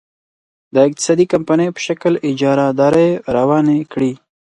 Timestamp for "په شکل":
1.75-2.13